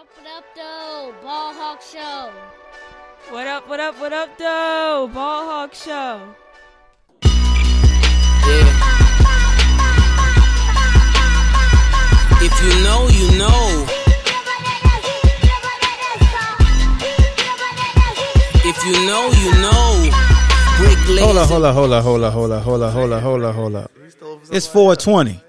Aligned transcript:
up, 0.00 0.06
what 0.16 0.26
up, 0.26 0.44
though? 0.56 1.14
Ball 1.22 1.52
Hawk 1.52 1.82
Show. 1.82 2.32
What 3.30 3.46
up, 3.46 3.68
what 3.68 3.80
up, 3.80 4.00
what 4.00 4.12
up, 4.12 4.38
though? 4.38 5.10
Ball 5.12 5.44
Hawk 5.44 5.74
Show. 5.74 6.34
If 12.42 12.54
you 12.62 12.82
know, 12.82 13.08
you 13.08 13.38
know. 13.38 13.86
If 18.64 18.84
you 18.86 19.06
know, 19.06 19.30
you 19.42 19.52
know. 19.60 20.10
Hold 21.20 21.36
up, 21.36 21.50
Lazy. 21.50 21.52
hold 21.52 21.64
up, 21.64 21.74
hold 21.74 21.92
up, 21.92 22.04
hold 22.04 22.22
up, 22.22 22.32
hold 22.32 22.52
up, 22.52 22.62
hold 22.62 22.82
up, 22.82 22.92
hold 22.92 23.12
up, 23.12 23.22
hold 23.22 23.42
up, 23.42 23.54
hold 23.54 23.76
up. 23.76 23.90
It's 24.50 24.66
420. 24.66 25.42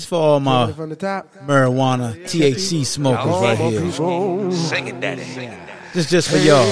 It's 0.00 0.06
for 0.06 0.14
all 0.14 0.40
my 0.40 0.72
From 0.72 0.88
the 0.88 0.96
top. 0.96 1.28
marijuana 1.44 2.16
THC 2.24 2.86
smokers 2.86 3.26
right 3.26 3.58
here. 3.58 4.50
Sing 4.50 4.88
it, 4.88 4.98
daddy. 4.98 5.22
This 5.92 6.08
just 6.08 6.30
for 6.30 6.38
y'all. 6.38 6.64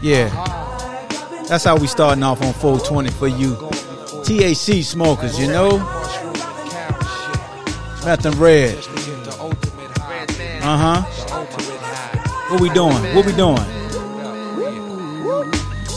Yeah. 0.00 0.28
That's 1.48 1.64
how 1.64 1.76
we 1.76 1.88
starting 1.88 2.22
off 2.22 2.40
on 2.42 2.52
420 2.52 3.10
for 3.10 3.26
you 3.26 3.56
THC 4.22 4.84
smokers, 4.84 5.36
you 5.36 5.48
know? 5.48 5.78
Nothing 8.06 8.38
red. 8.38 8.78
Uh 10.62 10.78
huh. 10.78 11.02
What 12.52 12.60
we 12.60 12.70
doing? 12.70 13.16
What 13.16 13.26
we 13.26 13.32
doing? 13.32 13.83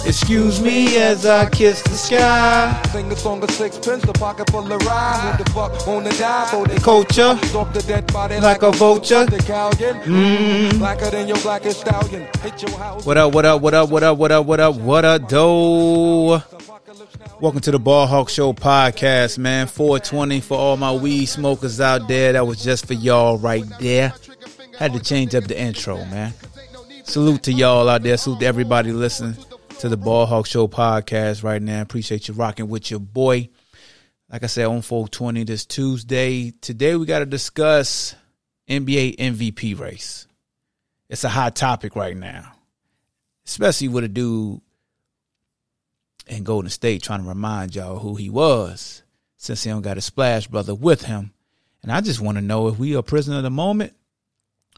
Excuse 0.07 0.61
me 0.61 0.95
as 0.95 1.25
I 1.25 1.49
kiss 1.49 1.81
the 1.81 1.89
sky. 1.89 2.81
Sing 2.93 3.11
a 3.11 3.15
song 3.17 3.43
of 3.43 3.51
sixpence, 3.51 4.03
the 4.03 4.13
pocket 4.13 4.49
full 4.49 4.71
of 4.71 4.81
rye. 4.83 5.35
Who 5.35 5.43
the 5.43 5.49
fuck 5.51 5.85
wanna 5.85 6.11
die 6.11 6.45
for 6.45 6.65
the 6.65 6.79
Culture. 6.79 7.37
Off 7.57 7.73
the 7.73 7.83
dead 7.85 8.07
body 8.13 8.39
Like 8.39 8.63
a 8.63 8.71
vulture. 8.71 9.25
The. 9.25 9.35
Mm. 9.35 10.79
Blacker 10.79 11.09
than 11.09 11.27
your 11.27 11.35
blackest 11.39 11.81
stallion. 11.81 12.25
Hit 12.41 12.61
your 12.61 12.71
house. 12.77 13.05
What 13.05 13.17
up, 13.17 13.33
what 13.33 13.43
up, 13.43 13.61
what 13.61 13.73
up, 13.73 13.89
what 13.89 14.01
up, 14.01 14.17
what 14.17 14.31
up, 14.31 14.45
what 14.45 14.59
up, 14.61 14.75
what 14.77 15.03
up, 15.03 15.27
doe? 15.27 16.41
Welcome 17.41 17.59
to 17.59 17.71
the 17.71 17.79
Ball 17.79 18.07
Hawk 18.07 18.29
Show 18.29 18.53
podcast, 18.53 19.37
man. 19.37 19.67
420 19.67 20.39
for 20.39 20.57
all 20.57 20.77
my 20.77 20.93
weed 20.93 21.25
smokers 21.25 21.81
out 21.81 22.07
there. 22.07 22.31
That 22.31 22.47
was 22.47 22.63
just 22.63 22.85
for 22.85 22.93
y'all 22.93 23.37
right 23.39 23.65
there. 23.81 24.13
Had 24.79 24.93
to 24.93 25.01
change 25.01 25.35
up 25.35 25.43
the 25.43 25.59
intro, 25.59 25.97
man. 26.05 26.33
Salute 27.03 27.43
to 27.43 27.51
y'all 27.51 27.89
out 27.89 28.03
there. 28.03 28.15
Salute 28.15 28.39
to 28.39 28.45
everybody 28.45 28.93
listening 28.93 29.35
to 29.79 29.89
the 29.89 29.97
Ball 29.97 30.25
Hawk 30.25 30.45
Show 30.45 30.67
podcast 30.67 31.43
right 31.43 31.61
now. 31.61 31.81
Appreciate 31.81 32.27
you 32.27 32.33
rocking 32.33 32.67
with 32.67 32.91
your 32.91 32.99
boy. 32.99 33.49
Like 34.31 34.43
I 34.43 34.47
said, 34.47 34.65
on 34.65 34.81
420 34.81 35.43
this 35.43 35.65
Tuesday. 35.65 36.51
Today 36.61 36.95
we 36.95 37.05
got 37.05 37.19
to 37.19 37.25
discuss 37.25 38.15
NBA 38.69 39.17
MVP 39.17 39.79
race. 39.79 40.27
It's 41.09 41.23
a 41.23 41.29
hot 41.29 41.55
topic 41.55 41.95
right 41.95 42.17
now 42.17 42.53
especially 43.47 43.87
with 43.87 44.03
a 44.03 44.09
dude 44.09 44.61
in 46.27 46.43
Golden 46.43 46.69
State 46.69 47.01
trying 47.01 47.23
to 47.23 47.27
remind 47.27 47.73
y'all 47.73 47.99
who 47.99 48.15
he 48.15 48.29
was, 48.29 49.01
since 49.37 49.63
he 49.63 49.69
don't 49.69 49.81
got 49.81 49.97
a 49.97 50.01
splash 50.01 50.47
brother 50.47 50.75
with 50.75 51.03
him. 51.03 51.31
And 51.81 51.91
I 51.91 52.01
just 52.01 52.19
want 52.19 52.37
to 52.37 52.41
know 52.41 52.67
if 52.67 52.77
we 52.77 52.95
are 52.95 53.01
prisoner 53.01 53.37
of 53.37 53.43
the 53.43 53.49
moment 53.49 53.93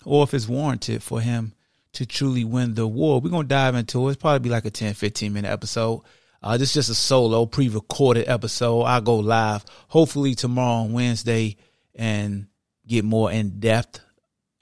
or 0.06 0.24
if 0.24 0.34
it's 0.34 0.48
warranted 0.48 1.02
for 1.02 1.20
him 1.20 1.54
to 2.00 2.06
truly 2.06 2.46
win 2.46 2.76
the 2.76 2.88
war. 2.88 3.20
We're 3.20 3.30
gonna 3.30 3.46
dive 3.46 3.76
into 3.76 4.08
it. 4.08 4.12
It's 4.14 4.22
probably 4.22 4.40
be 4.40 4.50
like 4.50 4.64
a 4.64 4.72
10, 4.72 4.94
15 4.94 5.34
minute 5.34 5.52
episode. 5.52 6.02
Uh, 6.42 6.58
this 6.58 6.70
is 6.70 6.76
just 6.76 6.90
a 6.90 6.96
solo 6.96 7.46
pre-recorded 7.46 8.26
episode. 8.30 8.84
I'll 8.84 9.02
go 9.02 9.18
live 9.18 9.66
hopefully 9.90 10.34
tomorrow 10.34 10.84
on 10.84 10.94
Wednesday 10.94 11.58
and 11.94 12.48
get 12.88 13.04
more 13.04 13.30
in 13.30 13.60
depth 13.60 14.00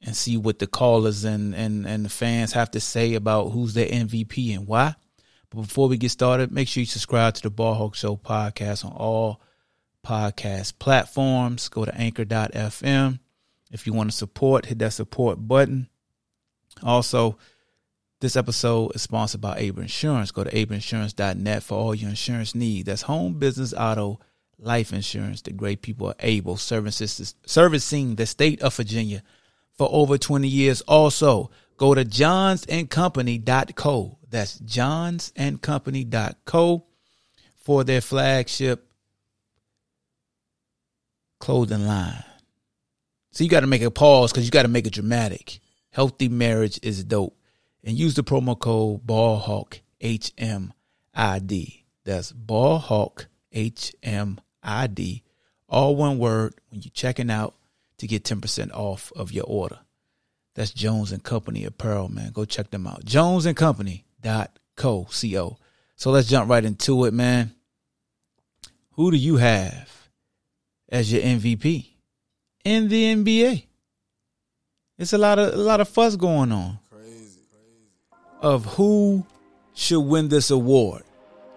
and 0.01 0.15
see 0.15 0.35
what 0.35 0.57
the 0.57 0.65
callers 0.65 1.25
and, 1.25 1.53
and, 1.53 1.85
and 1.85 2.05
the 2.05 2.09
fans 2.09 2.53
have 2.53 2.71
to 2.71 2.79
say 2.79 3.13
about 3.13 3.49
who's 3.49 3.75
their 3.75 3.87
MVP 3.87 4.55
and 4.55 4.65
why. 4.65 4.95
But 5.51 5.61
before 5.61 5.89
we 5.89 5.97
get 5.97 6.09
started, 6.09 6.51
make 6.51 6.67
sure 6.67 6.81
you 6.81 6.87
subscribe 6.87 7.35
to 7.35 7.43
the 7.43 7.51
Ball 7.51 7.75
Hawk 7.75 7.93
Show 7.93 8.15
podcast 8.15 8.83
on 8.83 8.93
all 8.93 9.41
podcast 10.03 10.79
platforms. 10.79 11.69
Go 11.69 11.85
to 11.85 11.95
anchor.fm. 11.95 13.19
If 13.71 13.85
you 13.85 13.93
want 13.93 14.09
to 14.09 14.17
support, 14.17 14.65
hit 14.65 14.79
that 14.79 14.93
support 14.93 15.47
button. 15.47 15.87
Also, 16.83 17.37
this 18.19 18.35
episode 18.35 18.95
is 18.95 19.03
sponsored 19.03 19.41
by 19.41 19.57
Able 19.57 19.83
Insurance. 19.83 20.31
Go 20.31 20.43
to 20.43 20.51
ableinsurance.net 20.51 21.61
for 21.63 21.77
all 21.77 21.93
your 21.93 22.09
insurance 22.09 22.55
needs. 22.55 22.87
That's 22.87 23.03
home, 23.03 23.37
business, 23.39 23.73
auto, 23.73 24.19
life 24.57 24.91
insurance. 24.91 25.41
The 25.41 25.51
great 25.51 25.83
people 25.83 26.07
are 26.07 26.15
able 26.19 26.57
services, 26.57 27.35
servicing 27.45 28.15
the 28.15 28.25
state 28.25 28.59
of 28.61 28.75
Virginia 28.75 29.21
for 29.73 29.87
over 29.91 30.17
20 30.17 30.47
years. 30.47 30.81
Also, 30.81 31.51
go 31.77 31.93
to 31.93 32.03
johnsandcompany.co. 32.03 34.17
That's 34.29 34.59
johnsandcompany.co 34.59 36.85
for 37.55 37.83
their 37.83 38.01
flagship 38.01 38.91
clothing 41.39 41.85
line. 41.85 42.23
So 43.31 43.43
you 43.43 43.49
got 43.49 43.59
to 43.59 43.67
make 43.67 43.83
a 43.83 43.91
pause 43.91 44.31
because 44.31 44.45
you 44.45 44.51
got 44.51 44.63
to 44.63 44.67
make 44.67 44.87
it 44.87 44.93
dramatic. 44.93 45.59
Healthy 45.97 46.29
marriage 46.29 46.79
is 46.83 47.03
dope. 47.03 47.35
And 47.83 47.97
use 47.97 48.13
the 48.13 48.23
promo 48.23 48.57
code 48.57 49.07
BALLHAWK 49.07 49.79
HMID. 49.99 51.83
That's 52.05 52.31
BALLHAWK 52.31 53.25
HMID. 53.51 55.23
All 55.67 55.95
one 55.95 56.19
word 56.19 56.53
when 56.69 56.83
you're 56.83 56.91
checking 56.93 57.31
out 57.31 57.55
to 57.97 58.05
get 58.05 58.23
10% 58.23 58.71
off 58.73 59.11
of 59.15 59.31
your 59.31 59.45
order. 59.45 59.79
That's 60.53 60.69
Johns 60.69 61.11
and 61.11 61.23
Company 61.23 61.65
Apparel, 61.65 62.09
man. 62.09 62.31
Go 62.31 62.45
check 62.45 62.69
them 62.69 62.85
out. 62.85 63.03
Johns 63.03 63.47
and 63.47 63.57
Company 63.57 64.05
dot 64.21 64.59
co 64.75 65.05
co. 65.05 65.57
So 65.95 66.11
let's 66.11 66.27
jump 66.27 66.47
right 66.47 66.63
into 66.63 67.05
it, 67.05 67.13
man. 67.15 67.55
Who 68.91 69.09
do 69.09 69.17
you 69.17 69.37
have 69.37 70.09
as 70.89 71.11
your 71.11 71.23
MVP 71.23 71.87
in 72.63 72.87
the 72.87 73.15
NBA? 73.15 73.66
It's 74.97 75.13
a 75.13 75.17
lot 75.17 75.37
of 75.37 75.53
a 75.53 75.57
lot 75.57 75.79
of 75.79 75.87
fuss 75.87 76.15
going 76.15 76.51
on. 76.51 76.79
Crazy, 76.89 77.41
crazy. 77.51 78.21
Of 78.41 78.65
who 78.65 79.25
should 79.73 80.01
win 80.01 80.27
this 80.27 80.49
award. 80.49 81.03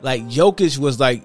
Like 0.02 0.22
Jokic 0.24 0.78
was 0.78 1.00
like 1.00 1.22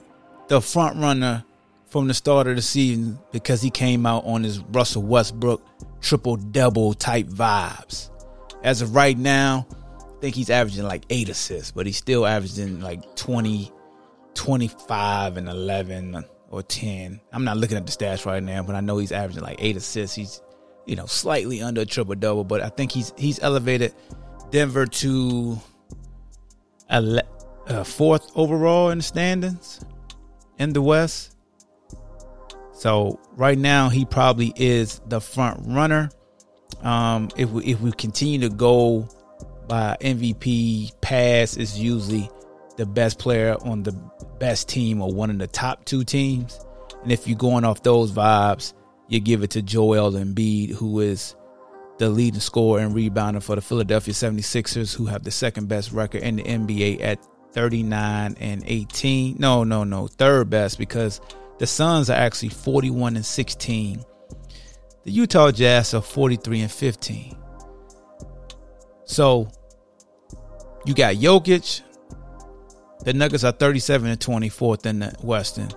the 0.47 0.61
front 0.61 0.97
runner 0.97 1.43
from 1.87 2.07
the 2.07 2.13
start 2.13 2.47
of 2.47 2.55
the 2.55 2.61
season 2.61 3.19
because 3.31 3.61
he 3.61 3.69
came 3.69 4.05
out 4.05 4.25
on 4.25 4.43
his 4.43 4.59
Russell 4.59 5.03
Westbrook 5.03 5.61
triple 6.01 6.37
double 6.37 6.93
type 6.93 7.27
vibes. 7.27 8.09
As 8.63 8.81
of 8.81 8.95
right 8.95 9.17
now, 9.17 9.67
I 9.99 10.19
think 10.21 10.35
he's 10.35 10.49
averaging 10.49 10.85
like 10.85 11.03
eight 11.09 11.29
assists, 11.29 11.71
but 11.71 11.85
he's 11.85 11.97
still 11.97 12.25
averaging 12.25 12.79
like 12.79 13.15
20, 13.15 13.71
25 14.33 15.37
and 15.37 15.49
11 15.49 16.23
or 16.49 16.63
10. 16.63 17.19
I'm 17.31 17.43
not 17.43 17.57
looking 17.57 17.77
at 17.77 17.85
the 17.85 17.91
stats 17.91 18.25
right 18.25 18.41
now, 18.41 18.63
but 18.63 18.75
I 18.75 18.81
know 18.81 18.97
he's 18.97 19.11
averaging 19.11 19.43
like 19.43 19.57
eight 19.59 19.75
assists. 19.75 20.15
He's, 20.15 20.41
you 20.85 20.96
know, 20.96 21.06
slightly 21.06 21.62
under 21.62 21.81
a 21.81 21.85
triple 21.85 22.16
double, 22.16 22.44
but 22.44 22.62
I 22.62 22.69
think 22.69 22.91
he's 22.91 23.13
he's 23.18 23.40
elevated 23.40 23.94
Denver 24.51 24.85
to 24.85 25.59
a 26.90 27.23
uh, 27.68 27.84
fourth 27.84 28.31
overall 28.35 28.90
in 28.90 29.00
the 29.00 29.03
standings 29.03 29.84
in 30.59 30.73
the 30.73 30.81
West. 30.81 31.35
So 32.73 33.19
right 33.35 33.57
now 33.57 33.90
he 33.90 34.06
probably 34.06 34.53
is 34.56 35.01
the 35.07 35.22
front 35.22 35.62
runner. 35.66 36.09
Um, 36.81 37.29
if 37.35 37.50
we 37.50 37.66
if 37.66 37.81
we 37.81 37.91
continue 37.91 38.47
to 38.47 38.50
go 38.50 39.07
by 39.67 39.97
MVP 40.02 41.02
pass, 41.02 41.57
is 41.57 41.79
usually 41.79 42.29
the 42.78 42.85
best 42.85 43.17
player 43.17 43.56
on 43.62 43.84
the 43.84 43.94
best 44.40 44.67
team 44.67 45.02
or 45.02 45.12
one 45.12 45.29
of 45.29 45.40
the 45.40 45.47
top 45.47 45.85
two 45.85 46.03
teams. 46.03 46.59
And 47.02 47.12
if 47.12 47.28
you're 47.28 47.38
going 47.38 47.63
off 47.63 47.84
those 47.84 48.11
vibes, 48.11 48.73
you 49.07 49.19
give 49.19 49.43
it 49.43 49.52
to 49.52 49.61
Joel 49.61 50.11
Embiid, 50.11 50.72
who 50.72 50.99
is 50.99 51.35
the 51.97 52.09
leading 52.09 52.40
scorer 52.40 52.81
and 52.81 52.93
rebounder 52.93 53.41
for 53.41 53.55
the 53.55 53.61
Philadelphia 53.61 54.13
76ers, 54.13 54.96
who 54.96 55.05
have 55.05 55.23
the 55.23 55.31
second 55.31 55.67
best 55.67 55.91
record 55.91 56.22
in 56.22 56.37
the 56.37 56.43
NBA 56.43 57.02
at 57.02 57.19
39 57.53 58.35
and 58.40 58.63
18. 58.66 59.37
No, 59.40 59.63
no, 59.63 59.84
no, 59.84 60.07
third 60.07 60.49
best 60.49 60.78
because 60.78 61.22
the 61.57 61.67
Suns 61.67 62.09
are 62.09 62.17
actually 62.17 62.49
41 62.49 63.16
and 63.16 63.25
16. 63.25 64.03
The 65.03 65.11
Utah 65.11 65.52
Jazz 65.52 65.93
are 65.93 66.02
43 66.02 66.61
and 66.61 66.72
15. 66.72 67.37
So 69.05 69.49
you 70.85 70.93
got 70.93 71.16
Jokic. 71.16 71.81
The 73.03 73.13
Nuggets 73.13 73.43
are 73.43 73.52
37 73.52 74.09
and 74.09 74.19
24th 74.19 74.85
in 74.85 74.99
the 74.99 75.16
Western. 75.22 75.69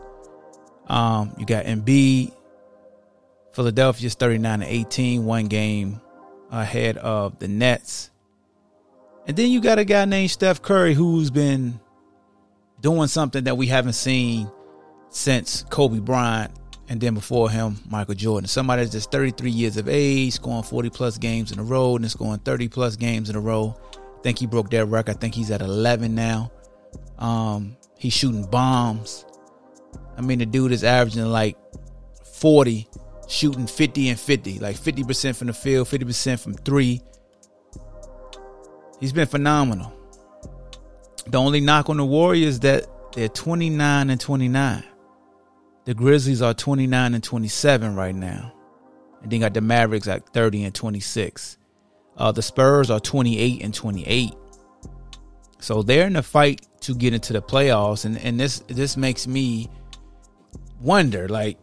Um, 0.86 1.34
you 1.38 1.46
got 1.46 1.66
Embiid. 1.66 2.32
Philadelphia's 3.58 4.14
39 4.14 4.62
and 4.62 4.70
18, 4.70 5.24
one 5.24 5.46
game 5.46 6.00
ahead 6.48 6.96
of 6.98 7.40
the 7.40 7.48
Nets. 7.48 8.08
And 9.26 9.36
then 9.36 9.50
you 9.50 9.60
got 9.60 9.80
a 9.80 9.84
guy 9.84 10.04
named 10.04 10.30
Steph 10.30 10.62
Curry 10.62 10.94
who's 10.94 11.28
been 11.28 11.80
doing 12.80 13.08
something 13.08 13.42
that 13.42 13.56
we 13.56 13.66
haven't 13.66 13.94
seen 13.94 14.48
since 15.08 15.64
Kobe 15.70 15.98
Bryant 15.98 16.52
and 16.88 17.00
then 17.00 17.14
before 17.14 17.50
him, 17.50 17.78
Michael 17.90 18.14
Jordan. 18.14 18.46
Somebody 18.46 18.82
that's 18.82 18.92
just 18.92 19.10
33 19.10 19.50
years 19.50 19.76
of 19.76 19.88
age, 19.88 20.34
scoring 20.34 20.62
40 20.62 20.90
plus 20.90 21.18
games 21.18 21.50
in 21.50 21.58
a 21.58 21.64
row, 21.64 21.96
and 21.96 22.08
scoring 22.08 22.38
30 22.38 22.68
plus 22.68 22.94
games 22.94 23.28
in 23.28 23.34
a 23.34 23.40
row. 23.40 23.76
I 23.92 24.22
think 24.22 24.38
he 24.38 24.46
broke 24.46 24.70
that 24.70 24.86
record. 24.86 25.16
I 25.16 25.18
think 25.18 25.34
he's 25.34 25.50
at 25.50 25.62
11 25.62 26.14
now. 26.14 26.52
Um, 27.18 27.76
he's 27.98 28.12
shooting 28.12 28.44
bombs. 28.44 29.24
I 30.16 30.20
mean, 30.20 30.38
the 30.38 30.46
dude 30.46 30.70
is 30.70 30.84
averaging 30.84 31.24
like 31.24 31.58
40, 32.34 32.88
shooting 33.28 33.66
50 33.66 34.08
and 34.08 34.18
50, 34.18 34.58
like 34.58 34.76
50% 34.76 35.36
from 35.36 35.46
the 35.46 35.52
field, 35.52 35.86
50% 35.86 36.40
from 36.40 36.54
three. 36.54 37.00
He's 39.00 39.12
been 39.12 39.28
phenomenal. 39.28 39.92
The 41.26 41.38
only 41.38 41.60
knock 41.60 41.88
on 41.88 41.98
the 41.98 42.04
Warriors 42.04 42.60
that 42.60 42.86
they're 43.12 43.28
29 43.28 44.10
and 44.10 44.20
29. 44.20 44.84
The 45.84 45.94
Grizzlies 45.94 46.42
are 46.42 46.54
29 46.54 47.14
and 47.14 47.22
27 47.22 47.94
right 47.94 48.14
now. 48.14 48.52
And 49.22 49.30
then 49.30 49.40
got 49.40 49.54
the 49.54 49.60
Mavericks 49.60 50.08
at 50.08 50.28
30 50.32 50.64
and 50.64 50.74
26. 50.74 51.58
Uh, 52.16 52.32
the 52.32 52.42
Spurs 52.42 52.90
are 52.90 53.00
28 53.00 53.62
and 53.62 53.74
28. 53.74 54.34
So 55.60 55.82
they're 55.82 56.06
in 56.06 56.16
a 56.16 56.22
fight 56.22 56.66
to 56.80 56.94
get 56.94 57.14
into 57.14 57.32
the 57.32 57.42
playoffs. 57.42 58.04
And, 58.04 58.18
and 58.18 58.38
this 58.38 58.60
this 58.68 58.96
makes 58.96 59.26
me 59.26 59.68
wonder 60.80 61.28
like, 61.28 61.58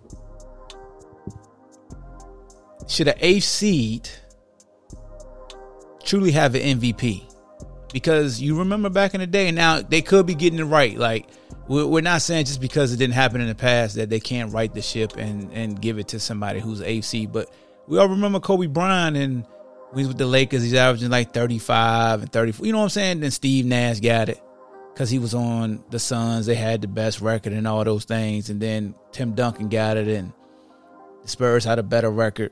should 2.87 3.07
an 3.07 3.15
eighth 3.19 3.43
seed 3.43 4.09
truly 6.03 6.31
have 6.31 6.55
an 6.55 6.79
MVP? 6.79 7.23
Because 7.91 8.41
you 8.41 8.59
remember 8.59 8.89
back 8.89 9.13
in 9.13 9.21
the 9.21 9.27
day, 9.27 9.51
now 9.51 9.81
they 9.81 10.01
could 10.01 10.25
be 10.25 10.35
getting 10.35 10.59
it 10.59 10.63
right. 10.63 10.97
Like, 10.97 11.27
we're 11.67 12.01
not 12.01 12.21
saying 12.21 12.45
just 12.45 12.61
because 12.61 12.93
it 12.93 12.97
didn't 12.97 13.13
happen 13.13 13.41
in 13.41 13.47
the 13.47 13.55
past 13.55 13.95
that 13.95 14.09
they 14.09 14.19
can't 14.19 14.53
right 14.53 14.71
the 14.71 14.81
ship 14.81 15.17
and, 15.17 15.51
and 15.51 15.81
give 15.81 15.97
it 15.97 16.09
to 16.09 16.19
somebody 16.19 16.59
who's 16.59 16.81
AFC. 16.81 17.31
But 17.31 17.49
we 17.87 17.97
all 17.97 18.09
remember 18.09 18.39
Kobe 18.39 18.67
Bryant 18.67 19.17
and 19.17 19.45
when 19.89 19.99
he's 19.99 20.07
with 20.07 20.17
the 20.17 20.25
Lakers, 20.25 20.61
he's 20.61 20.73
averaging 20.73 21.09
like 21.09 21.33
35 21.33 22.23
and 22.23 22.31
34. 22.31 22.65
You 22.65 22.71
know 22.73 22.79
what 22.79 22.83
I'm 22.83 22.89
saying? 22.89 23.19
Then 23.21 23.31
Steve 23.31 23.65
Nash 23.65 23.99
got 23.99 24.29
it 24.29 24.41
because 24.93 25.09
he 25.09 25.17
was 25.17 25.33
on 25.33 25.83
the 25.89 25.99
Suns. 25.99 26.45
They 26.45 26.55
had 26.55 26.81
the 26.81 26.88
best 26.88 27.21
record 27.21 27.53
and 27.53 27.67
all 27.67 27.83
those 27.83 28.05
things. 28.05 28.49
And 28.49 28.61
then 28.61 28.93
Tim 29.11 29.33
Duncan 29.33 29.69
got 29.69 29.97
it 29.97 30.07
and 30.07 30.33
the 31.21 31.27
Spurs 31.27 31.63
had 31.63 31.79
a 31.79 31.83
better 31.83 32.11
record. 32.11 32.51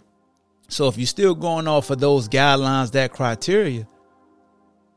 So 0.74 0.88
if 0.88 0.98
you're 0.98 1.06
still 1.06 1.36
going 1.36 1.68
off 1.68 1.92
of 1.92 2.00
those 2.00 2.28
guidelines, 2.28 2.94
that 2.94 3.12
criteria, 3.12 3.88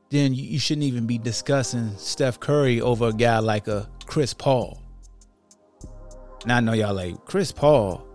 then 0.09 0.33
you 0.33 0.59
shouldn't 0.59 0.87
even 0.87 1.07
be 1.07 1.19
discussing 1.19 1.95
Steph 1.99 2.41
Curry 2.41 2.81
over 2.81 3.09
a 3.09 3.13
guy 3.13 3.41
like 3.41 3.69
a 3.69 3.87
Chris 4.07 4.33
Paul. 4.33 4.81
Now 6.47 6.57
I 6.57 6.61
know 6.61 6.73
y'all 6.73 6.95
like 6.95 7.23
Chris 7.27 7.53
Paul. 7.53 8.07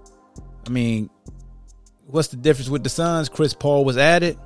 I 0.65 0.71
mean, 0.71 1.11
what's 2.07 2.29
the 2.29 2.37
difference 2.37 2.67
with 2.67 2.83
the 2.83 2.89
Suns? 2.89 3.29
Chris 3.29 3.53
Paul 3.53 3.85
was 3.85 3.95
added. 3.95 4.39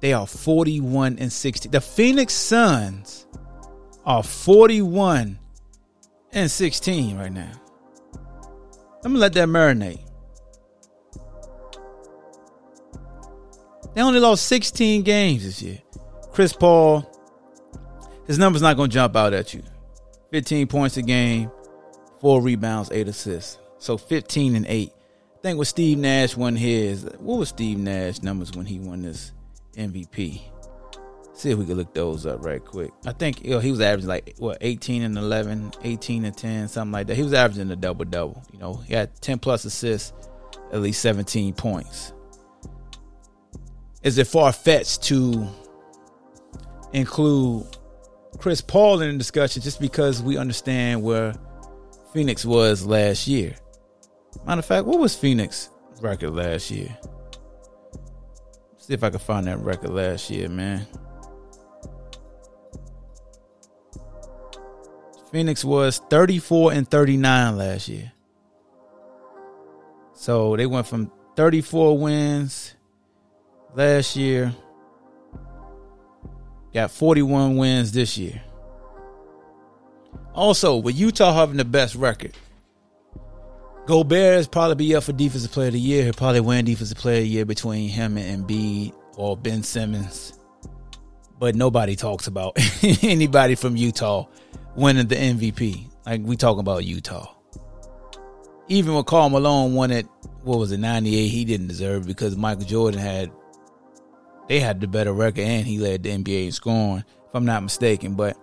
They 0.00 0.12
are 0.12 0.26
41 0.26 1.16
and 1.18 1.32
60. 1.32 1.70
The 1.70 1.80
Phoenix 1.80 2.34
Suns 2.34 3.26
are 4.04 4.22
41 4.22 5.38
and 6.32 6.50
16 6.50 7.16
right 7.16 7.32
now. 7.32 7.52
I'm 9.02 9.12
gonna 9.12 9.18
let 9.20 9.32
that 9.32 9.48
marinate. 9.48 10.07
They 13.98 14.04
only 14.04 14.20
lost 14.20 14.46
16 14.46 15.02
games 15.02 15.42
this 15.42 15.60
year. 15.60 15.78
Chris 16.30 16.52
Paul, 16.52 17.04
his 18.28 18.38
number's 18.38 18.62
not 18.62 18.76
going 18.76 18.90
to 18.90 18.94
jump 18.94 19.16
out 19.16 19.32
at 19.32 19.52
you. 19.52 19.64
15 20.30 20.68
points 20.68 20.96
a 20.98 21.02
game, 21.02 21.50
four 22.20 22.40
rebounds, 22.40 22.92
eight 22.92 23.08
assists. 23.08 23.58
So 23.78 23.98
15 23.98 24.54
and 24.54 24.66
8. 24.68 24.92
I 24.92 25.38
think 25.42 25.58
when 25.58 25.64
Steve 25.64 25.98
Nash 25.98 26.36
won 26.36 26.54
his, 26.54 27.08
what 27.18 27.40
was 27.40 27.48
Steve 27.48 27.78
Nash 27.78 28.22
numbers 28.22 28.52
when 28.52 28.66
he 28.66 28.78
won 28.78 29.02
this 29.02 29.32
MVP? 29.74 30.42
See 31.32 31.50
if 31.50 31.58
we 31.58 31.66
can 31.66 31.74
look 31.74 31.92
those 31.92 32.24
up 32.24 32.44
right 32.44 32.64
quick. 32.64 32.92
I 33.04 33.10
think 33.10 33.42
you 33.42 33.50
know, 33.50 33.58
he 33.58 33.72
was 33.72 33.80
averaging 33.80 34.10
like 34.10 34.36
what 34.38 34.58
18 34.60 35.02
and 35.02 35.18
11, 35.18 35.72
18 35.82 36.24
and 36.24 36.36
10, 36.36 36.68
something 36.68 36.92
like 36.92 37.08
that. 37.08 37.16
He 37.16 37.24
was 37.24 37.34
averaging 37.34 37.68
a 37.72 37.74
double 37.74 38.04
double. 38.04 38.44
You 38.52 38.60
know, 38.60 38.74
he 38.74 38.94
had 38.94 39.20
10 39.20 39.40
plus 39.40 39.64
assists, 39.64 40.12
at 40.72 40.80
least 40.80 41.02
17 41.02 41.54
points. 41.54 42.12
Is 44.02 44.18
it 44.18 44.26
far 44.26 44.52
fetched 44.52 45.02
to 45.04 45.48
include 46.92 47.66
Chris 48.38 48.60
Paul 48.60 49.00
in 49.00 49.12
the 49.12 49.18
discussion 49.18 49.62
just 49.62 49.80
because 49.80 50.22
we 50.22 50.36
understand 50.36 51.02
where 51.02 51.34
Phoenix 52.12 52.44
was 52.44 52.86
last 52.86 53.26
year. 53.26 53.54
Matter 54.46 54.60
of 54.60 54.64
fact, 54.64 54.86
what 54.86 54.98
was 54.98 55.14
Phoenix 55.14 55.70
record 56.00 56.30
last 56.30 56.70
year? 56.70 56.96
See 58.78 58.94
if 58.94 59.02
I 59.02 59.10
can 59.10 59.18
find 59.18 59.46
that 59.46 59.58
record 59.58 59.90
last 59.90 60.30
year, 60.30 60.48
man. 60.48 60.86
Phoenix 65.30 65.64
was 65.64 65.98
34 66.08 66.72
and 66.72 66.90
39 66.90 67.58
last 67.58 67.88
year. 67.88 68.12
So 70.14 70.56
they 70.56 70.66
went 70.66 70.86
from 70.86 71.12
34 71.36 71.98
wins 71.98 72.74
last 73.74 74.16
year 74.16 74.54
Got 76.78 76.90
41 76.90 77.56
wins 77.56 77.92
this 77.92 78.18
year. 78.18 78.42
Also, 80.34 80.76
with 80.76 80.96
Utah 80.96 81.34
having 81.34 81.56
the 81.56 81.64
best 81.64 81.94
record, 81.94 82.36
Gobert 83.86 84.38
is 84.38 84.46
probably 84.46 84.74
be 84.76 84.94
up 84.94 85.02
for 85.02 85.12
Defensive 85.12 85.50
Player 85.50 85.68
of 85.68 85.72
the 85.72 85.80
Year. 85.80 86.04
He'll 86.04 86.12
probably 86.12 86.40
win 86.40 86.64
Defensive 86.64 86.98
Player 86.98 87.18
of 87.18 87.22
the 87.24 87.28
Year 87.28 87.44
between 87.44 87.88
him 87.88 88.18
and 88.18 88.46
Embiid 88.46 88.94
or 89.16 89.36
Ben 89.36 89.62
Simmons. 89.62 90.38
But 91.38 91.54
nobody 91.56 91.96
talks 91.96 92.26
about 92.26 92.58
anybody 93.02 93.54
from 93.54 93.76
Utah 93.76 94.26
winning 94.76 95.06
the 95.06 95.16
MVP. 95.16 95.86
Like 96.04 96.20
we 96.22 96.36
talking 96.36 96.60
about 96.60 96.84
Utah. 96.84 97.34
Even 98.68 98.94
when 98.94 99.04
Karl 99.04 99.30
Malone 99.30 99.74
won 99.74 99.90
it, 99.90 100.06
what 100.42 100.58
was 100.58 100.70
it, 100.70 100.78
98, 100.78 101.26
he 101.28 101.44
didn't 101.44 101.68
deserve 101.68 102.04
it 102.04 102.06
because 102.06 102.36
Michael 102.36 102.66
Jordan 102.66 103.00
had 103.00 103.32
they 104.48 104.60
had 104.60 104.80
the 104.80 104.88
better 104.88 105.12
record 105.12 105.42
and 105.42 105.66
he 105.66 105.78
led 105.78 106.02
the 106.02 106.10
NBA 106.10 106.46
in 106.46 106.52
scoring, 106.52 107.04
if 107.26 107.34
I'm 107.34 107.44
not 107.44 107.62
mistaken. 107.62 108.14
But 108.14 108.36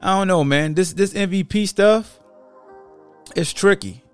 I 0.00 0.18
don't 0.18 0.28
know, 0.28 0.44
man. 0.44 0.74
This 0.74 0.92
this 0.92 1.12
MVP 1.14 1.66
stuff, 1.66 2.20
it's 3.34 3.52
tricky. 3.52 4.04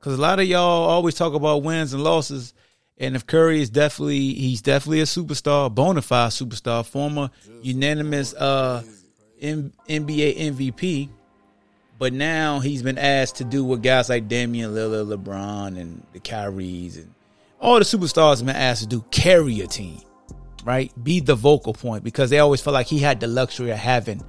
Cause 0.00 0.14
a 0.18 0.20
lot 0.20 0.40
of 0.40 0.46
y'all 0.46 0.88
always 0.88 1.14
talk 1.14 1.32
about 1.32 1.62
wins 1.62 1.92
and 1.92 2.02
losses. 2.02 2.54
And 2.98 3.14
if 3.14 3.24
Curry 3.26 3.62
is 3.62 3.70
definitely 3.70 4.34
he's 4.34 4.60
definitely 4.60 5.00
a 5.00 5.04
superstar, 5.04 5.72
bona 5.72 6.02
fide 6.02 6.32
superstar, 6.32 6.84
former 6.84 7.30
unanimous 7.62 8.34
uh 8.34 8.82
M- 9.40 9.72
NBA 9.88 10.38
MVP. 10.38 11.08
But 11.98 12.12
now 12.12 12.58
he's 12.58 12.82
been 12.82 12.98
asked 12.98 13.36
to 13.36 13.44
do 13.44 13.64
what 13.64 13.82
guys 13.82 14.08
like 14.08 14.26
Damian 14.26 14.72
Lillard, 14.72 15.16
LeBron, 15.16 15.78
and 15.78 16.04
the 16.12 16.18
Kyries 16.18 16.96
and 16.96 17.14
all 17.62 17.78
the 17.78 17.84
superstars 17.84 18.38
have 18.38 18.46
been 18.46 18.56
asked 18.56 18.82
to 18.82 18.88
do 18.88 19.04
carry 19.12 19.60
a 19.60 19.66
team, 19.66 20.00
right? 20.64 20.92
Be 21.02 21.20
the 21.20 21.36
vocal 21.36 21.72
point 21.72 22.02
because 22.02 22.28
they 22.28 22.40
always 22.40 22.60
felt 22.60 22.74
like 22.74 22.88
he 22.88 22.98
had 22.98 23.20
the 23.20 23.28
luxury 23.28 23.70
of 23.70 23.78
having 23.78 24.22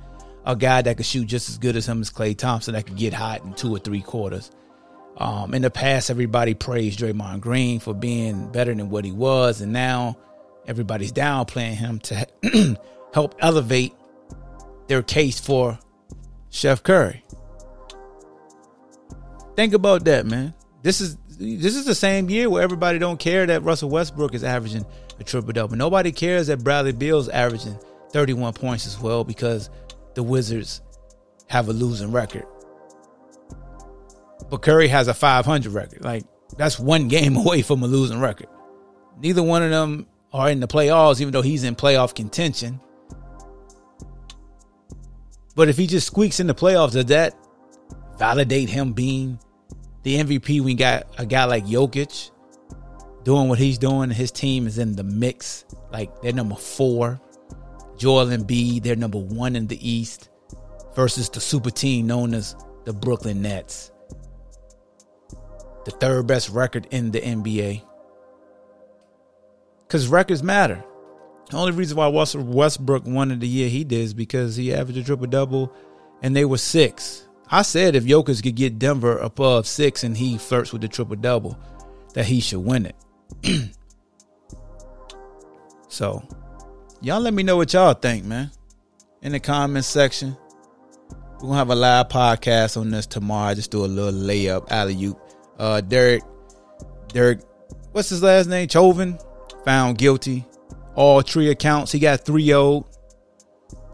a 0.46 0.56
guy 0.56 0.84
that 0.84 0.98
could 0.98 1.06
shoot 1.06 1.26
just 1.26 1.50
as 1.50 1.58
good 1.58 1.76
as 1.76 1.88
him 1.88 2.00
as 2.00 2.12
Klay 2.12 2.38
Thompson 2.38 2.76
that 2.76 2.86
could 2.86 2.96
get 2.96 3.12
hot 3.12 3.44
in 3.44 3.54
two 3.56 3.76
or 3.76 3.80
three 3.80 4.02
quarters. 4.02 4.52
Um, 5.18 5.54
in 5.54 5.64
the 5.64 5.72
past, 5.72 6.12
everybody 6.12 6.54
praised 6.54 7.00
Draymond 7.00 7.42
Green 7.42 7.80
for 7.80 7.94
being 7.94 8.52
better 8.52 8.74
than 8.74 8.90
what 8.90 9.04
he 9.04 9.12
was, 9.12 9.62
and 9.62 9.74
now 9.74 10.18
everybody's 10.68 11.12
downplaying 11.12 11.74
him 11.74 12.00
to 12.00 12.78
help 13.14 13.36
elevate 13.40 13.94
their 14.88 15.02
case 15.02 15.40
for 15.40 15.80
Chef 16.50 16.84
Curry. 16.84 17.24
Think 19.56 19.74
about 19.74 20.06
that, 20.06 20.26
man. 20.26 20.54
This 20.84 21.00
is 21.00 21.18
this 21.38 21.76
is 21.76 21.86
the 21.86 21.96
same 21.96 22.30
year 22.30 22.50
where 22.50 22.64
everybody 22.64 23.00
don't 23.00 23.20
care 23.20 23.46
that 23.46 23.64
Russell 23.64 23.90
Westbrook 23.90 24.34
is 24.34 24.44
averaging 24.44 24.86
a 25.20 25.24
triple 25.24 25.54
double. 25.54 25.76
Nobody 25.76 26.12
cares 26.12 26.48
that 26.48 26.64
Bradley 26.64 26.92
Beal's 26.92 27.30
averaging 27.30 27.78
31 28.12 28.54
points 28.54 28.86
as 28.88 29.00
well 29.00 29.24
because 29.24 29.70
the 30.16 30.24
Wizards 30.24 30.82
have 31.48 31.70
a 31.70 31.74
losing 31.74 32.12
record. 32.12 32.46
But 34.50 34.62
Curry 34.62 34.88
has 34.88 35.08
a 35.08 35.14
500 35.14 35.72
record. 35.72 36.04
Like 36.04 36.26
that's 36.58 36.80
one 36.80 37.08
game 37.08 37.36
away 37.38 37.62
from 37.62 37.84
a 37.84 37.88
losing 37.88 38.20
record. 38.20 38.48
Neither 39.20 39.44
one 39.44 39.64
of 39.64 39.70
them 39.70 40.08
are 40.32 40.50
in 40.50 40.60
the 40.60 40.68
playoffs, 40.68 41.22
even 41.22 41.32
though 41.32 41.42
he's 41.42 41.64
in 41.64 41.76
playoff 41.76 42.16
contention. 42.16 42.80
But 45.56 45.70
if 45.70 45.78
he 45.78 45.86
just 45.86 46.08
squeaks 46.08 46.40
in 46.40 46.48
the 46.48 46.56
playoffs, 46.56 46.94
does 46.94 47.06
that 47.06 47.36
validate 48.18 48.70
him 48.70 48.94
being 48.94 49.40
the 50.04 50.18
MVP 50.18 50.62
we 50.62 50.76
got 50.76 51.08
a 51.18 51.26
guy 51.26 51.46
like 51.46 51.66
Jokic 51.66 52.32
doing 53.24 53.50
what 53.50 53.58
he's 53.60 53.78
doing. 53.78 54.10
His 54.10 54.32
team 54.32 54.68
is 54.68 54.78
in 54.78 54.96
the 54.96 55.04
mix. 55.04 55.66
Like 55.92 56.22
they're 56.22 56.34
number 56.34 56.56
four. 56.56 57.20
Joel 57.98 58.26
Embiid, 58.26 58.84
they're 58.84 58.96
number 58.96 59.20
one 59.20 59.56
in 59.56 59.68
the 59.68 59.90
East 59.90 60.30
versus 60.96 61.30
the 61.30 61.40
super 61.40 61.70
team 61.70 62.08
known 62.08 62.34
as 62.34 62.56
the 62.86 62.94
Brooklyn 62.94 63.42
Nets. 63.42 63.92
the 65.86 65.92
third 65.92 66.28
best 66.28 66.50
record 66.50 66.88
in 66.92 67.12
the 67.12 67.22
NBA. 67.22 67.84
Because 69.88 70.08
records 70.08 70.42
matter. 70.42 70.84
The 71.50 71.58
only 71.58 71.74
reason 71.74 71.98
why 71.98 72.08
Westbrook 72.08 73.06
won 73.06 73.32
in 73.32 73.40
the 73.40 73.48
year 73.48 73.70
he 73.70 73.84
did 73.84 74.00
is 74.00 74.14
because 74.14 74.56
he 74.56 74.74
averaged 74.74 75.00
a 75.00 75.04
triple 75.04 75.28
double 75.28 75.74
and 76.22 76.36
they 76.36 76.46
were 76.46 76.58
six. 76.58 77.28
I 77.54 77.62
said 77.62 77.96
if 77.96 78.04
Jokic 78.04 78.42
could 78.42 78.56
get 78.56 78.80
Denver 78.80 79.20
above 79.20 79.68
six 79.68 80.04
and 80.04 80.18
he 80.18 80.40
flirts 80.40 80.74
with 80.74 80.82
the 80.82 80.88
triple 80.88 81.16
double, 81.16 81.56
that 82.16 82.26
he 82.26 82.40
should 82.40 82.62
win 82.62 82.88
it. 82.88 82.96
so, 85.88 86.28
y'all 87.00 87.20
let 87.20 87.32
me 87.32 87.44
know 87.44 87.56
what 87.56 87.72
y'all 87.72 87.94
think, 87.94 88.26
man. 88.26 88.50
In 89.22 89.34
the 89.34 89.40
comments 89.40 89.88
section. 89.88 90.36
We're 91.36 91.50
gonna 91.50 91.58
have 91.58 91.70
a 91.70 91.76
live 91.76 92.10
podcast 92.10 92.76
on 92.76 92.90
this 92.90 93.06
tomorrow. 93.06 93.54
Just 93.54 93.70
do 93.70 93.86
a 93.86 93.86
little 93.86 94.20
layup, 94.20 94.72
alley 94.72 95.06
oop. 95.06 95.20
Uh 95.60 95.80
Derek, 95.82 96.24
Derek, 97.10 97.42
what's 97.92 98.10
his 98.10 98.24
last 98.24 98.48
name? 98.48 98.68
Chauvin, 98.68 99.20
found 99.64 100.00
guilty. 100.00 100.44
All 100.96 101.22
three 101.22 101.52
accounts. 101.52 101.92
He 101.92 102.00
got 102.00 102.26
three 102.26 102.52
old. 102.52 102.86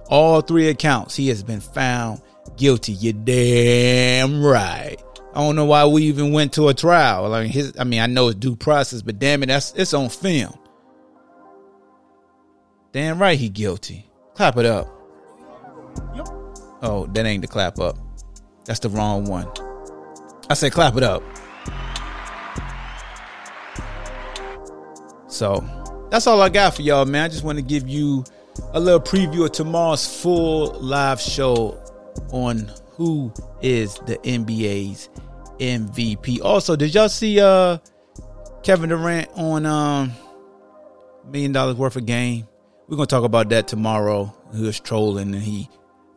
All 0.07 0.39
three 0.39 0.69
accounts. 0.69 1.17
He 1.17 1.27
has 1.27 1.43
been 1.43 1.59
found 1.59 2.21
guilty. 2.59 2.91
You're 2.91 3.13
damn 3.13 4.43
right. 4.43 4.97
I 5.33 5.41
don't 5.41 5.55
know 5.55 5.65
why 5.65 5.85
we 5.85 6.03
even 6.03 6.31
went 6.33 6.53
to 6.53 6.67
a 6.67 6.73
trial. 6.73 7.33
I 7.33 7.43
mean, 7.43 7.51
his, 7.51 7.73
I 7.79 7.85
mean, 7.85 8.01
I 8.01 8.07
know 8.07 8.27
it's 8.27 8.39
due 8.39 8.55
process, 8.55 9.01
but 9.01 9.17
damn 9.17 9.41
it, 9.41 9.47
that's 9.47 9.73
it's 9.73 9.93
on 9.93 10.09
film. 10.09 10.57
Damn 12.91 13.19
right, 13.19 13.39
he 13.39 13.49
guilty. 13.49 14.11
Clap 14.35 14.57
it 14.57 14.65
up. 14.65 14.87
Oh, 16.81 17.07
that 17.13 17.25
ain't 17.25 17.41
the 17.41 17.47
clap 17.47 17.79
up. 17.79 17.97
That's 18.65 18.79
the 18.79 18.89
wrong 18.89 19.25
one. 19.25 19.47
I 20.49 20.53
said 20.53 20.71
clap 20.71 20.95
it 20.97 21.03
up. 21.03 21.23
So 25.27 25.63
that's 26.09 26.27
all 26.27 26.41
I 26.41 26.49
got 26.49 26.75
for 26.75 26.81
y'all, 26.81 27.05
man. 27.05 27.25
I 27.25 27.27
just 27.29 27.43
want 27.43 27.57
to 27.57 27.63
give 27.63 27.87
you 27.87 28.23
a 28.73 28.79
little 28.79 28.99
preview 28.99 29.45
of 29.45 29.51
tomorrow's 29.51 30.21
full 30.21 30.71
live 30.79 31.21
show 31.21 31.79
on 32.31 32.71
who 32.91 33.33
is 33.61 33.95
the 34.05 34.17
NBA's 34.17 35.09
MVP. 35.59 36.41
Also, 36.41 36.75
did 36.75 36.93
y'all 36.93 37.09
see 37.09 37.39
uh 37.39 37.77
Kevin 38.63 38.89
Durant 38.89 39.29
on 39.35 39.65
um 39.65 40.11
million 41.25 41.51
dollars 41.51 41.75
worth 41.75 41.95
of 41.95 42.05
game? 42.05 42.47
We're 42.87 42.97
gonna 42.97 43.07
talk 43.07 43.23
about 43.23 43.49
that 43.49 43.67
tomorrow. 43.67 44.35
He 44.53 44.61
was 44.61 44.79
trolling 44.79 45.33
and 45.33 45.43
he 45.43 45.69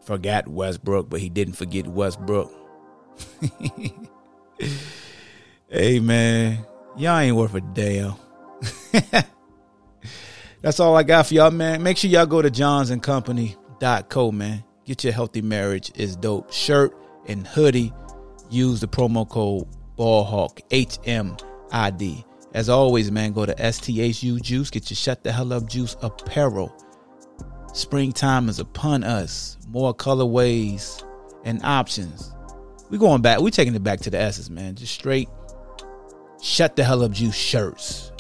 forgot 0.03 0.49
Westbrook, 0.49 1.09
but 1.11 1.21
he 1.21 1.29
didn't 1.29 1.55
forget 1.55 1.87
Westbrook. 1.87 2.51
hey 5.69 6.01
man, 6.01 6.65
y'all 6.97 7.19
ain't 7.19 7.37
worth 7.37 7.55
a 7.55 7.61
damn. 7.61 8.15
That's 10.63 10.79
all 10.79 10.97
I 10.97 11.03
got 11.03 11.27
for 11.27 11.35
y'all, 11.35 11.51
man. 11.51 11.83
Make 11.83 11.97
sure 11.97 12.09
y'all 12.09 12.27
go 12.27 12.41
to 12.41 12.51
johnsandcompany.co, 12.51 14.33
man. 14.33 14.65
Get 14.93 15.05
your 15.05 15.15
healthy 15.15 15.41
marriage 15.41 15.91
is 15.95 16.17
dope 16.17 16.53
shirt 16.53 16.95
and 17.27 17.47
hoodie. 17.47 17.95
Use 18.51 18.83
the 18.83 18.87
promo 18.87 19.27
code 19.27 19.67
ballhawk 19.97 20.61
HMID. 20.69 22.23
As 22.53 22.69
always, 22.69 23.11
man, 23.11 23.33
go 23.33 23.47
to 23.47 23.55
STHU 23.73 24.39
Juice. 24.43 24.69
Get 24.69 24.91
your 24.91 24.97
shut 24.97 25.25
the 25.25 25.33
hell 25.33 25.55
up 25.55 25.67
juice 25.67 25.97
apparel. 26.03 26.71
Springtime 27.73 28.51
is 28.51 28.59
upon 28.59 29.03
us. 29.03 29.57
More 29.67 29.95
colorways 29.95 31.03
and 31.47 31.65
options. 31.65 32.35
We 32.91 32.99
going 32.99 33.23
back. 33.23 33.41
We 33.41 33.51
taking 33.51 33.75
it 33.75 33.83
back 33.83 34.01
to 34.01 34.11
the 34.11 34.21
essence, 34.21 34.51
man. 34.51 34.75
Just 34.75 34.93
straight 34.93 35.31
shut 36.43 36.77
the 36.77 36.85
hell 36.85 37.03
up 37.03 37.13
juice 37.13 37.35
shirts. 37.35 38.13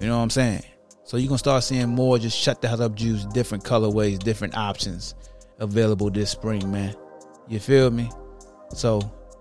You 0.00 0.06
know 0.06 0.16
what 0.18 0.22
I'm 0.22 0.30
saying? 0.30 0.62
So 1.02 1.16
you're 1.16 1.26
gonna 1.26 1.38
start 1.38 1.64
seeing 1.64 1.88
more 1.88 2.20
just 2.20 2.38
shut 2.38 2.62
the 2.62 2.68
hell 2.68 2.82
up 2.82 2.94
juice, 2.94 3.24
different 3.24 3.64
colorways, 3.64 4.20
different 4.20 4.56
options 4.56 5.16
available 5.64 6.10
this 6.10 6.30
spring, 6.30 6.70
man. 6.70 6.94
You 7.48 7.58
feel 7.58 7.90
me? 7.90 8.10
So 8.70 9.00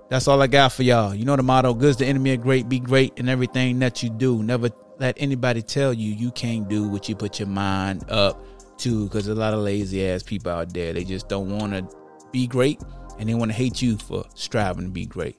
that's 0.09 0.27
all 0.27 0.41
I 0.41 0.47
got 0.47 0.71
for 0.71 0.83
y'all. 0.83 1.13
You 1.13 1.25
know 1.25 1.35
the 1.35 1.43
motto: 1.43 1.73
"Good's 1.73 1.97
the 1.97 2.05
enemy 2.05 2.33
of 2.33 2.41
great, 2.41 2.67
be 2.67 2.79
great 2.79 3.13
in 3.17 3.29
everything 3.29 3.79
that 3.79 4.03
you 4.03 4.09
do." 4.09 4.41
Never 4.43 4.69
let 4.99 5.15
anybody 5.17 5.61
tell 5.61 5.93
you 5.93 6.13
you 6.13 6.31
can't 6.31 6.67
do 6.67 6.87
what 6.87 7.07
you 7.07 7.15
put 7.15 7.39
your 7.39 7.47
mind 7.47 8.09
up 8.09 8.43
to, 8.79 9.05
because 9.05 9.27
a 9.27 9.35
lot 9.35 9.53
of 9.53 9.59
lazy 9.59 10.07
ass 10.07 10.23
people 10.23 10.51
out 10.51 10.73
there. 10.73 10.93
They 10.93 11.03
just 11.03 11.29
don't 11.29 11.57
want 11.57 11.73
to 11.73 11.87
be 12.31 12.47
great, 12.47 12.81
and 13.19 13.29
they 13.29 13.33
want 13.33 13.51
to 13.51 13.57
hate 13.57 13.81
you 13.81 13.97
for 13.97 14.25
striving 14.35 14.85
to 14.85 14.91
be 14.91 15.05
great. 15.05 15.37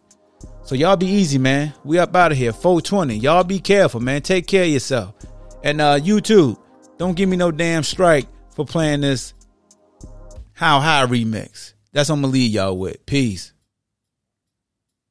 So 0.63 0.75
y'all 0.75 0.97
be 0.97 1.07
easy, 1.07 1.39
man. 1.39 1.75
We 1.85 1.99
up 1.99 2.15
out 2.17 2.33
of 2.33 2.39
here. 2.39 2.53
420. 2.53 3.17
Y'all 3.17 3.45
be 3.45 3.59
careful, 3.59 4.01
man. 4.01 4.23
Take 4.23 4.47
care 4.47 4.65
of 4.65 4.71
yourself. 4.71 5.15
And 5.63 5.81
uh 5.81 5.99
YouTube, 5.99 6.59
don't 6.99 7.15
give 7.15 7.29
me 7.29 7.37
no 7.37 7.51
damn 7.51 7.83
strike 7.83 8.27
for 8.55 8.65
playing 8.65 9.03
this 9.03 9.35
How 10.55 10.79
High 10.81 11.05
remix. 11.07 11.73
That's 11.93 12.09
what 12.09 12.17
I'm 12.17 12.23
gonna 12.23 12.33
leave 12.33 12.53
y'all 12.53 12.79
with. 12.79 13.05
Peace. 13.07 13.53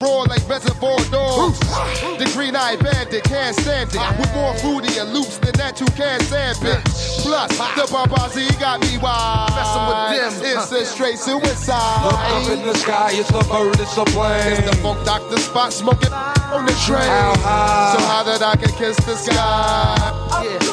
Roar 0.01 0.25
like 0.25 0.47
reservoir 0.49 0.97
dogs. 1.11 1.59
The 1.59 2.29
green 2.33 2.55
eyed 2.55 2.79
bandit 2.79 3.23
can't 3.23 3.55
stand 3.55 3.89
it. 3.93 4.19
With 4.19 4.33
more 4.33 4.53
fruity 4.59 4.97
and 4.99 5.13
loops 5.13 5.37
than 5.39 5.53
that 5.55 5.79
you 5.79 5.85
can't 5.95 6.21
stand 6.23 6.57
it. 6.63 6.83
Plus, 7.23 7.51
the 7.75 7.83
Barbazi 7.91 8.47
got 8.59 8.81
me 8.81 8.97
wild. 8.97 9.51
Messing 9.55 9.87
with 9.87 10.43
them, 10.43 10.59
It's 10.59 10.71
a 10.71 10.85
straight 10.85 11.17
suicide. 11.17 12.03
Look 12.05 12.13
up 12.19 12.49
in 12.49 12.65
the 12.65 12.73
sky, 12.75 13.11
it's 13.13 13.29
a 13.29 13.43
bird, 13.47 13.79
it's 13.79 13.97
a 13.97 14.05
plane. 14.05 14.63
It's 14.63 14.69
the 14.69 14.75
funk 14.81 15.05
doctor 15.05 15.35
Spock 15.37 15.71
smoking 15.71 16.11
on 16.11 16.65
the 16.65 16.73
train. 16.87 17.03
How 17.03 17.35
high? 17.37 17.95
So 17.97 18.03
high 18.05 18.23
that 18.23 18.41
I 18.41 18.55
can 18.55 18.71
kiss 18.75 18.97
the 19.05 19.15
sky. 19.15 20.43
Yeah, 20.43 20.72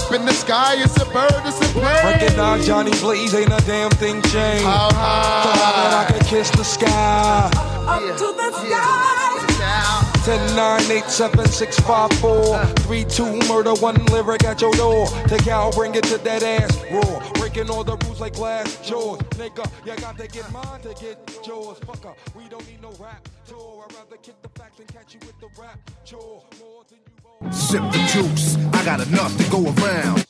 up 0.00 0.12
in 0.12 0.24
the 0.24 0.32
sky, 0.32 0.74
it's 0.78 0.96
a 1.00 1.04
bird, 1.06 1.42
it's 1.44 1.58
a 1.58 1.72
plane. 1.72 2.04
Recognize 2.04 2.66
Johnny 2.66 2.92
Blaze, 3.00 3.34
ain't 3.34 3.52
a 3.52 3.62
damn 3.66 3.90
thing 3.90 4.22
changed. 4.22 4.64
How 4.64 4.88
So 4.90 4.96
high 4.96 5.82
that 5.82 6.08
I 6.08 6.12
can 6.12 6.26
kiss 6.26 6.50
the 6.50 6.64
sky. 6.64 7.50
up 7.52 8.02
to 8.18 8.28
the 8.36 8.50
sky. 8.52 9.16
10, 10.24 10.54
9, 10.54 10.90
8, 10.90 11.04
7, 11.04 11.46
6, 11.46 11.80
5, 11.80 12.12
4, 12.12 12.54
uh. 12.54 12.66
3, 12.66 13.04
2, 13.04 13.38
murder, 13.48 13.72
one 13.74 13.96
lyric 14.06 14.44
at 14.44 14.60
your 14.60 14.72
door. 14.72 15.06
Take 15.26 15.48
out, 15.48 15.74
bring 15.74 15.94
it 15.94 16.04
to 16.04 16.18
that 16.18 16.42
ass, 16.42 16.76
raw. 16.92 17.32
Breaking 17.34 17.70
all 17.70 17.84
the 17.84 17.96
rules 18.04 18.20
like 18.20 18.34
glass 18.34 18.86
jaws. 18.86 19.18
Nigga, 19.40 19.66
you 19.86 19.96
got 19.96 20.18
to 20.18 20.28
get 20.28 20.50
mine 20.52 20.80
to 20.82 20.94
get 20.94 21.16
yours. 21.46 21.78
Fucker, 21.80 22.14
we 22.36 22.48
don't 22.48 22.66
need 22.68 22.82
no 22.82 22.90
rap 23.00 23.26
tour. 23.50 23.84
I'd 23.88 23.94
rather 23.94 24.16
kick 24.16 24.40
the 24.42 24.48
facts 24.60 24.78
and 24.78 24.88
catch 24.88 25.14
you 25.14 25.20
with 25.20 25.38
the 25.40 25.48
rap 25.60 25.78
chore. 26.04 26.42
More 26.60 26.84
than 26.88 26.98
you. 27.42 27.52
Sip 27.52 27.82
the 27.82 28.10
juice. 28.12 28.56
I 28.72 28.84
got 28.84 29.06
enough 29.06 29.36
to 29.36 29.50
go 29.50 29.64
around. 29.64 30.26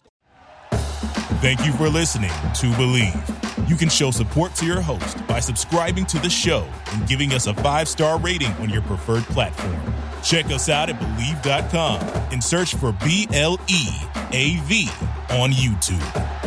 Thank 1.40 1.64
you 1.64 1.72
for 1.72 1.88
listening 1.88 2.30
to 2.30 2.66
Bleav. 2.72 3.68
You 3.68 3.76
can 3.76 3.88
show 3.88 4.10
support 4.10 4.54
to 4.56 4.66
your 4.66 4.80
host 4.80 5.26
by 5.26 5.40
subscribing 5.40 6.04
to 6.06 6.18
the 6.18 6.30
show 6.30 6.66
and 6.92 7.06
giving 7.06 7.32
us 7.32 7.46
a 7.46 7.54
five 7.54 7.88
star 7.88 8.18
rating 8.18 8.52
on 8.54 8.68
your 8.68 8.82
preferred 8.82 9.24
platform. 9.24 9.78
Check 10.22 10.46
us 10.46 10.68
out 10.68 10.90
at 10.90 10.98
Bleav.com 11.00 12.00
and 12.32 12.42
search 12.42 12.74
for 12.74 12.92
B 12.92 13.26
L 13.32 13.58
E 13.68 13.86
A 14.32 14.56
V 14.64 14.88
on 15.30 15.50
YouTube. 15.50 16.39